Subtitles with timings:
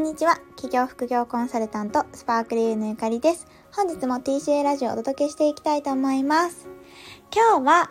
[0.00, 0.36] んにちは。
[0.56, 3.46] 企業副業コンサルタント、スパークリーのゆかりです。
[3.70, 6.68] 本日も TCA ラジオをお届けしていきたいと思います。
[7.34, 7.90] 今日は、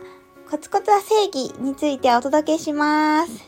[0.50, 3.46] コツコツは正義についてお届けします。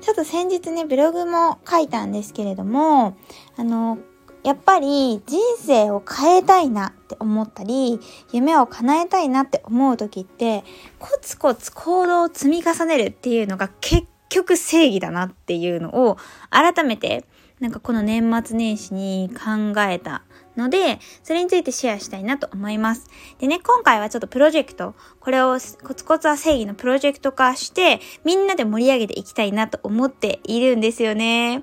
[0.00, 3.16] ちょっと先日ね、ブログも書いたんですけれども、
[3.56, 3.98] あの、
[4.42, 8.00] やっぱり人生を変えたいなって思ったり、
[8.32, 10.64] 夢を叶えたいなって思う時って、
[10.98, 16.16] コツコツ行動を積み重ねるっていうのが結局正義だなっていうのを
[16.50, 17.26] 改めて
[17.62, 20.24] なんかこの年末年始に考えた
[20.56, 23.08] ので、それについてシェアしたいなと思います。
[23.38, 31.62] でね、今回はちょっとプロジェクト、これをコツコツは正義のプロジェクト化して、みんなで盛り上げていきたいなと思っているんですよね。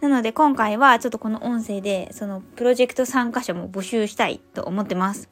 [0.00, 5.28] なので今回はちょっとこの音声で、そのプロジェクト参加者も募集したいと思ってます。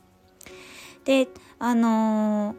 [1.05, 1.29] で、
[1.61, 2.57] あのー、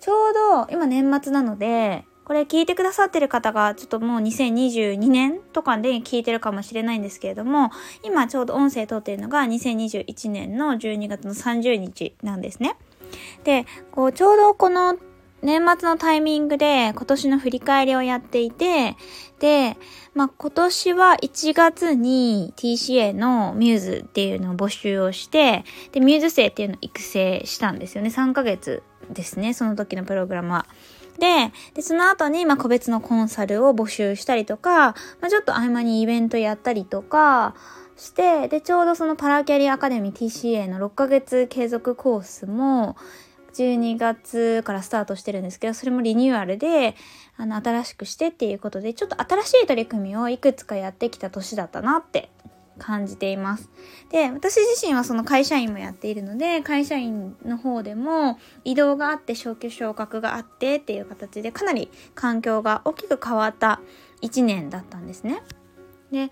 [0.00, 7.70] ちょうど今年末なので、これ聞いてくださってる方がちょっともう2022年とかで聞いてるかもしれないんですけれども、
[8.02, 12.76] 今ちょうど音声撮ってるのが2021年の12月の30日なんですね。
[13.44, 14.98] で、こうちょうどこの
[15.40, 18.96] 年末のタイミングで今年の振り返りをやっていて、
[19.38, 19.78] で、
[20.14, 28.10] まあ、今年は1月に TCA のミューズっていうのを募集をして、で、ミューズ生っていうのを育成したんですよね。
[28.10, 30.66] 3ヶ月ですね、その時のプログラムは。
[31.18, 37.54] で、その後に、まあ、個別のコンサルを募集したりとか、まあ、ちょっと合間にイベントやったりとか
[37.96, 42.96] して、で、ちょうどそのパラキャリアアカデミー TCA の6ヶ月継続コースも、
[43.54, 46.94] 12月からスタートしてるんですけど、それもリニューアルで、
[47.36, 52.30] あの、新しくしてっていうことで、ちょっと新しい取り組みをいくつかやってきた年だったなって
[52.78, 53.70] 感じています。
[54.10, 63.80] で、私自身はその会社員もやっているので、会社員の方でも移動があって昇給昇格があってっていう形でかなり環境が大きく変わった
[64.22, 65.42] 1年だったんですね。
[66.10, 66.30] で、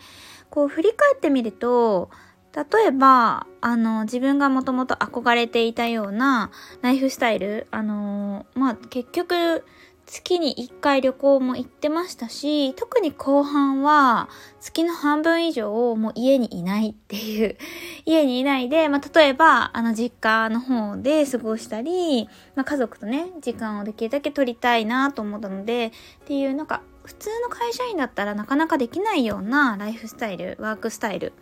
[0.48, 2.10] こう振り返ってみると、
[2.56, 6.50] 例えば、あの、自分がもともと憧れていたような
[6.80, 9.62] ライフスタイル、あの、まあ、結局、
[10.06, 14.28] 月に1回旅行も行ってましたし、特に後半は
[14.60, 17.56] 月の半分以上もう家にいないっていう、
[18.06, 31.32] 家にいないで、まあ、例えば、あの実家の方で過ごしたり、まあ、家族とね、時間をできるだけ取りたいなと思ったので、っていうなんか、普通の会社員だったらなかなかできないようなライフスタイル、ワークスタイル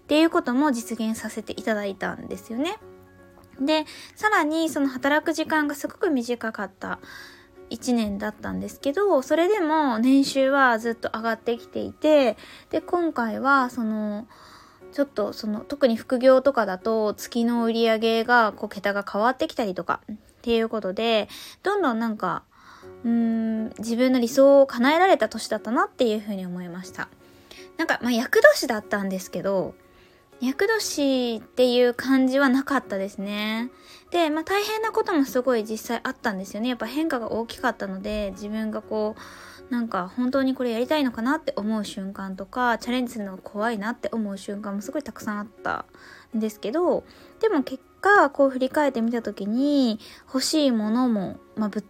[0.00, 2.78] っていうことも実現させていただいたんですよね。
[3.60, 3.84] で、
[4.14, 6.98] さらにその働く時間がすごく短かった
[7.70, 12.36] 1年だったんですけど、それでも年収はずっと上がってきていて、
[12.70, 14.26] で、今回はその、
[14.92, 21.28] ちょっとその、特に副業とかだと月の売り上げが、こう、桁が変わってきたりとか、っていうことで、
[21.62, 22.44] どんどんなんか、
[23.04, 27.08] うーん、自分の理想を叶えられた年だったなっていうふうに思いました。
[27.76, 29.74] なんか、まあ、役年だったんですけど、
[30.40, 33.70] 厄年っていう感じはなかったですね。
[34.16, 36.70] で、まあ大変なこともすごい実際あったんですよね。
[36.70, 39.14] やっぱ変化が大きかったので、自分がこ
[39.68, 45.84] う、なんか本当にこれやりたいのかなって思う瞬間とか、チャレンジするのが怖いなって思う瞬間もすごいたくさんあった
[46.34, 47.04] んですけど、
[47.40, 51.84] でも結果、こう振り返ってみた時に、欲しいものも、まあ、ぶ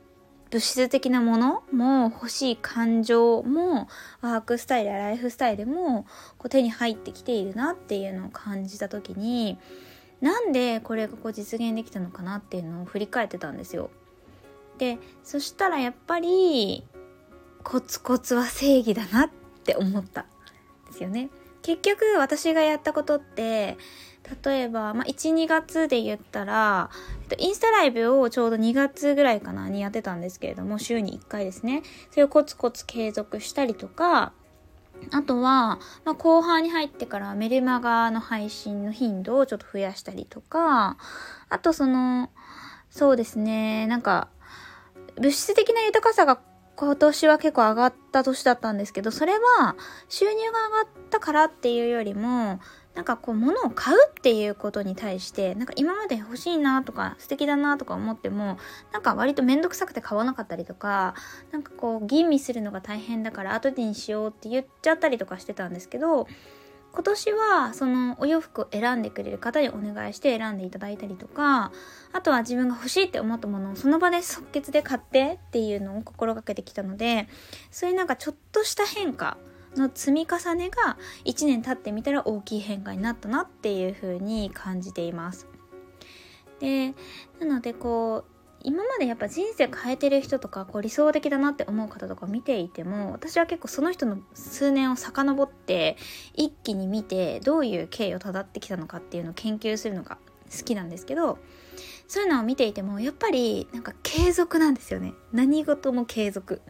[0.50, 3.88] 物質的なものも欲しい感情も
[4.20, 6.04] ワークスタイルやライフスタイルも
[6.38, 9.58] こう手に入ってきているなっていうのを感じた時に
[10.20, 13.90] なんでこれがこう実現できたのかなっていうのを振り返ってたんですよ。
[14.78, 16.84] でそしたらやっぱり
[17.62, 19.30] コツコツは正義だなっ
[19.64, 20.26] て思った
[20.86, 21.30] ですよね。
[21.62, 23.76] 結局私がやったことって
[24.44, 26.90] 例えば、まあ、1、2月で言ったら、
[27.22, 31.82] えっと、インスタライブをちょうど2月ぐらいかなにやってたんですけれども、週に1回ですね。
[32.10, 34.32] それをコツコツ継続したりとか、
[35.12, 40.96] あとは、まあ、後半に入ってからメルマガの配信の頻度をちょっと増やしたりとか、
[41.48, 42.30] あとその、
[42.90, 44.28] そうですね、なんか、
[45.16, 46.40] 物質的な豊かさが
[46.76, 49.76] 今年は結構上がった年だったんですけど、それは
[50.08, 52.60] 収入が上がったからっていうよりも、
[52.96, 58.56] なんかこう物を買うっていうことに対してなんか今まで欲しいなとか素敵だなとか思っても
[58.90, 61.14] なんか割と面倒くさくて買わなかったりとか
[61.52, 66.26] なんかこう吟味するのが大変だから後でにしようって言っちゃったりとかしてたんですけど
[66.96, 71.70] 今年はそのお洋服を選んでくれる方にお願いして選んでいただいたりとか
[72.14, 77.28] あとは自分が欲しいって思ったものをその場で即決で買ってっていうのを心がけてきたので
[77.70, 79.36] そういうなんかちょっとした変化
[79.76, 80.96] の積み重ねが
[81.26, 85.46] 1年経ってみたら大きい変化になったなっていう風に感じています。
[86.60, 86.94] で
[87.40, 88.35] なのでこう
[88.66, 95.96] 今までやっぱ人生変えてる人とかこう理想的だなって思う方とか見ていても私は結構その人の数年を遡って
[96.34, 100.18] 一気に見てどういう経緯をたどってきたのかっていうのを研究するのが
[100.50, 101.38] 好きなんですけど
[102.08, 105.14] そういうのを見ていてもやっぱりなんか継続なんですよね。
[105.32, 106.60] 何事も継続。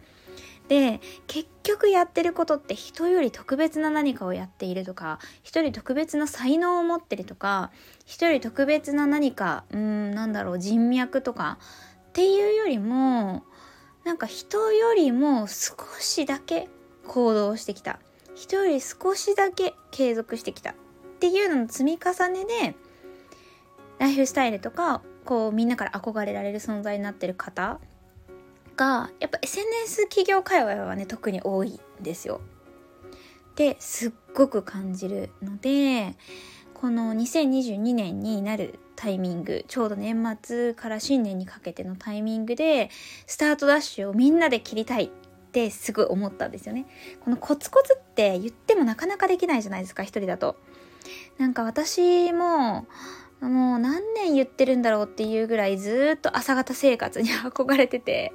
[0.68, 7.70] で結局やってることって人より特別な何かをやっているとか人より特別な才能を持ってるとか
[8.04, 11.58] 人より特別な何かうんなんだろう人脈とか
[12.08, 13.44] っていうよりも
[14.04, 16.68] なんか人よりも少しだけ
[17.06, 17.98] 行動してきた。
[18.34, 20.70] 人より少しだけ継続してきた。
[20.70, 20.74] っ
[21.18, 22.74] ていうのの積み重ねで
[23.98, 27.80] ライフスタイルとかこうみんなから憧れられる存在になってる方
[28.76, 32.40] がやっぱ SNS 企業界隈はね特に多いんですよ。
[33.56, 36.14] ですっごく感じるので
[36.74, 42.90] この2022年になるタイミングちょうど年末から新年にかけてのタイミングで
[43.26, 45.08] スタートダッシュをみんなで切りたいっ
[45.52, 46.86] てすぐ思ったんですよね。
[47.20, 50.56] このコツコツって言ってもなかなかできないじゃないですか一人だと。
[51.38, 52.86] なんか私も
[53.40, 58.32] もう何年言ってるんだろうっていうぐらいずっと朝方生活に 憧れてて、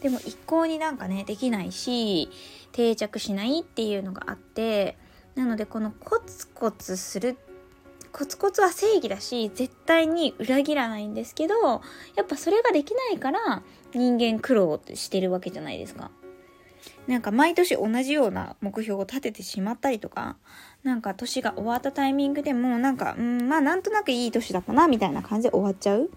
[0.00, 2.30] でも一向になんかね、できないし、
[2.72, 4.96] 定着しないっていうのがあって、
[5.34, 7.36] なのでこのコツコツする、
[8.12, 11.82] コツコツは正義だし、絶対に裏切らないんですけど、
[12.14, 13.62] やっぱそれができないから
[13.92, 16.10] 人間苦労してるわけじゃないですか。
[17.06, 20.36] なんか毎年同じような目標を立ててしまったりとか、
[20.82, 26.10] なんか年が終わったタイミングでもなんか、うん、まあなんとなくいい年だったなみたいな感じで終わっちゃう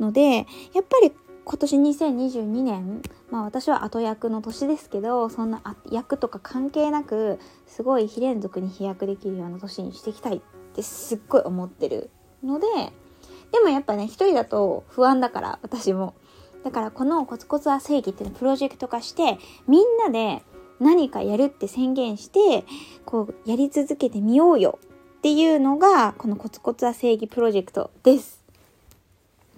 [0.00, 0.44] ので、や
[0.80, 1.12] っぱり
[1.44, 10.40] 今年2022年、まあ私は後役の年ですけど、そんな役とか関係なく、すごい非連続に飛躍できるような年にしていきたいっ
[10.74, 12.10] てすっごい思ってる
[12.42, 12.66] ので、
[13.52, 16.14] でもやっぱね、一人だと不安だから、私も。
[16.64, 20.42] だからこのコツコツは正義っていうのをプロジェクト化して、みんなで
[20.80, 22.64] 何かやるって宣言して、
[23.04, 24.78] こう、やり続けてみようよ
[25.18, 28.44] っていうのが、このコツコツは正義プロジェクトです。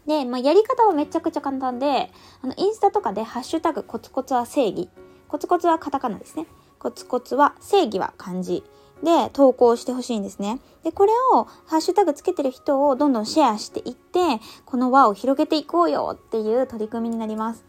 [0.06, 2.10] で、まあ、やり方はめちゃくちゃ簡単で、
[2.42, 4.88] あの、インスタとかでハッシュタグコツコツは正義。
[5.28, 6.46] コツコツはカタカナですね。
[6.78, 8.64] コツコツは正義は漢字。
[9.02, 10.60] で投稿してほしいんですね。
[10.84, 14.20] で、これをハッシュタグつけてる人をどんどんシェアしていって、
[14.64, 17.64] この輪を広げていこうよっていう取り組みになります。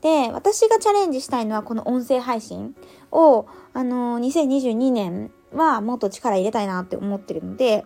[0.00, 2.74] で、私がチャレンジしたいのはこの音声配信
[3.12, 7.84] を、あのー、2022年はもっと力入れたいなって思ってるので、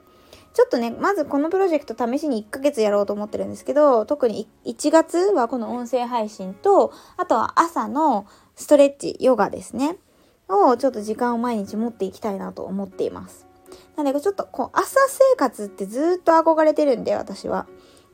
[0.52, 9.96] ちょっとね、まずこのプロジェクト試しに1ヶ月やろうと思ってるんですけど、特に1月はこの音声配信と、あとは朝のストレッチ、ヨガですね。
[10.48, 13.46] をちょっと時間を毎日持っていきたいなと思っています。
[13.96, 17.66] なのでちょっとこう朝生活ってずっと憧れてるんで私は。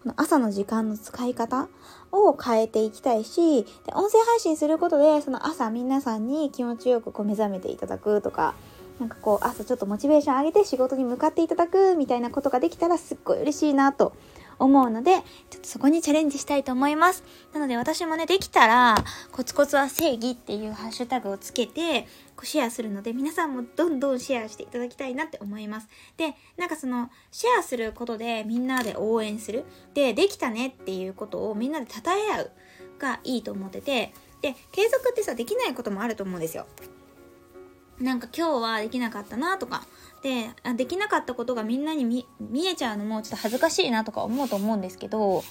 [0.02, 1.68] この朝の時間の使い方
[2.10, 8.54] を変えていきたいし、で音声配信することでその朝皆さんに気持ちよくこう目覚めていただくとか、
[8.98, 14.14] なんかこう朝ちょっとモチベーション上げて仕事に向かっていただくみたいなことができたらすっごい嬉しいなと
[14.60, 15.16] 思うので、
[15.50, 17.24] ちょっとそこにチャレンジしたいと思います。
[17.52, 18.94] なので私もね、できたら、
[19.32, 22.02] コツコツは正義っていうハッシュタグをつけて、
[22.36, 25.88] こうシェアするので、皆さんもどんどんシェアしていただきたいなって思います。
[26.16, 29.64] で、なんかその、シェアすることでみんなで応援する。
[29.94, 32.50] で、できたねっていうことをみんなで称え合う
[32.98, 34.12] がいいと思ってて、
[34.42, 36.66] で、継続ってさ、できないこともあると思うんですよ。
[38.00, 39.84] なんか今日はできなかったなとか、
[40.22, 42.04] でできなかったことがみんなに
[42.40, 45.42] 見えちゃうのもちょっと恥ずかしいなとか思うと思うんですけど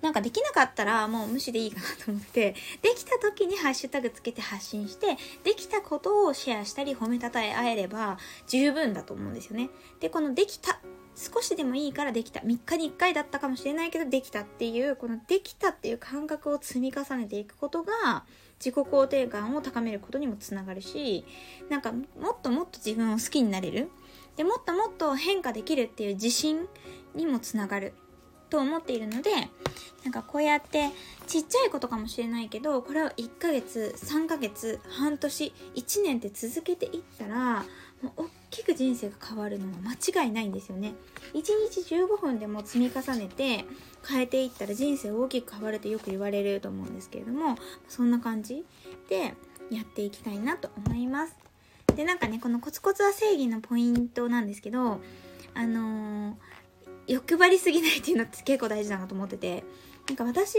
[0.00, 9.70] なんかできなかったらもう無視でいいかなと思ってできた時にハッシュタグつけて発信してできたことをシェアしたり褒めたたえ合えれば十分だと思うんですよね。
[10.00, 10.80] でこのできた
[11.16, 12.40] 少しでもいいからできた。
[12.40, 18.24] 3日に1回だったかもしれないけどできたっていうこのできたっていう感覚を積み重ねていくことが
[18.64, 21.26] 自己肯定感を高めることにもつながるし
[21.68, 23.90] なんかもっともっと自分を好きになれる。
[24.36, 26.66] でもっともっと変化できるっていう自信
[27.14, 27.92] にもつながる
[28.50, 29.30] と思っているので
[30.02, 30.90] なんかこうやって
[31.28, 37.64] ちっちゃいことかもしれないけどこれを1ヶ月3ヶ月半年1年って続けていったら
[38.02, 40.94] もう大きく人生が変わるのは間違いないんですよね。
[41.34, 43.64] 1日15分でも積み重ねて
[44.06, 47.56] 変えていったら人生大きく変わるとよく言われると思うんですけれども
[47.88, 48.64] そんな感じ
[49.08, 49.34] で
[49.70, 51.34] やっていきたいなと思います。
[51.96, 55.00] でなんかねこのコツコツは正義のポイントなんですけど
[55.54, 56.36] あのー、
[57.06, 59.64] 欲張りすぎないっていうのって結構大事だなと思ってて
[60.08, 60.56] なんか私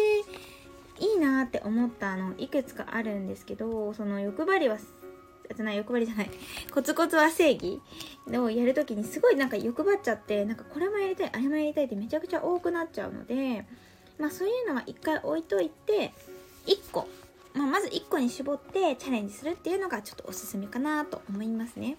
[1.00, 4.78] いいなって思ったのいくつかあるんですけどその欲張りは
[5.54, 6.30] じゃない欲張りじゃない。
[6.72, 7.82] コツコツは正義
[8.34, 13.66] をやるときにすごいなんか欲張っちゃってなんかこれもやりたいあれもやりたいってめちゃくちゃ多くなっちゃうので
[14.18, 16.14] まあそういうのは一回置いといて
[16.66, 17.08] 1個、
[17.54, 21.98] まあ、まず1個に絞ってチャレンジするっていうのがちょっとおすすめかなと思いますね。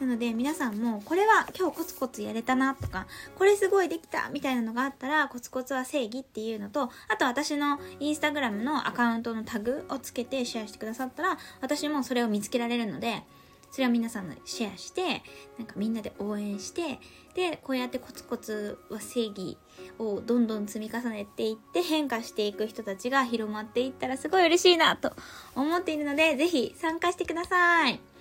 [0.00, 3.06] なので皆さんもこれは今日コツコツやれたなとか
[3.38, 13.22] これすごいできたみたいなのがあったらコツコツは正義っていうのとあと私のインスタグラムのアカウントのタグをつけてシェアしてくださったら私もそれを見つけられるので
[13.70, 15.22] それを皆さんのシェアして
[15.58, 17.00] なんかみんなで応援して
[17.34, 19.58] でこうやってコツコツは正義
[19.98, 25.12] をどんどん積み重ねていって変化していく人たちが広まっていったらすごい嬉しいなと
[25.56, 28.13] 思っているのでぜひ参加してください。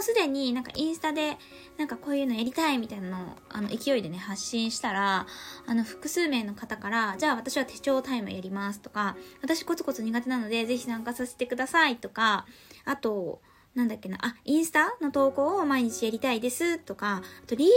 [0.00, 1.38] うすでになんかインスタで
[1.78, 5.26] なんかこういうのやりたいみたいなのをあの勢いでね発信したら
[5.66, 12.46] あの複数名の方からじゃあ私は手帳タイムやりますとか私コツコツ苦手なのでぜひ参加させてくださいとか
[12.84, 13.40] あと
[13.74, 17.68] なんだっけな、あ、インスタの投稿を毎日やりたいですとか、あとリー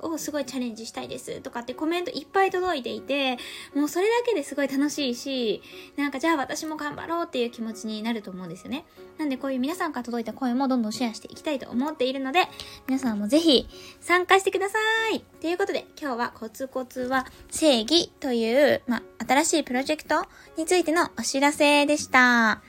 [0.00, 3.36] ルをすごいチャレンジしたいですとかってコメントいっぱい届いていて、
[3.74, 5.62] もうそれだけですごい楽しいし、
[5.96, 8.86] なんかじゃあ私も頑張ろうっていう気持ちになると思うんですよね。
[9.18, 12.48] なんでこういう皆さんから届いた声もどんどんシェアしていきたいと思っているので、
[12.88, 13.68] 皆さんもぜひ
[14.00, 14.78] 参加してくださ
[15.12, 20.24] いということで、今日はコツコツは正義という、まあ、新しいプロジェクト
[20.56, 22.62] についてのお知らせでした。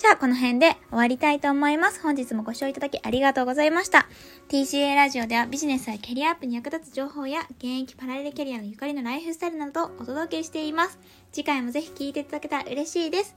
[0.00, 2.00] じゃあこの辺で終わりたいと思います。
[2.00, 4.08] 本日もご視聴いただきありがとうございました。
[4.48, 10.98] TCA ラジオではビジネスやキャリアアップに役立つ情報や現役パラレルキャリアのゆかりのライフスタイルなどをお届けしています。
[11.32, 13.36] 次回もぜひ聴いていただけたら嬉しいです。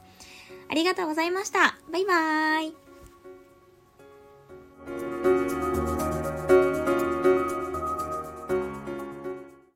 [0.70, 1.78] ありがとうございました。
[1.92, 2.83] バイバーイ。